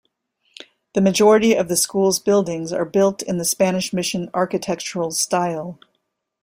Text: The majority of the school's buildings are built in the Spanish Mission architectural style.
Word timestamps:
The 0.93 1.01
majority 1.01 1.53
of 1.53 1.67
the 1.67 1.75
school's 1.75 2.17
buildings 2.17 2.73
are 2.73 2.85
built 2.85 3.21
in 3.21 3.37
the 3.37 3.45
Spanish 3.45 3.93
Mission 3.93 4.31
architectural 4.33 5.11
style. 5.11 5.77